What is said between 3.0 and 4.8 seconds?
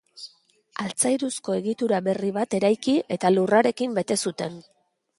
eta lurrarekin bete zuten.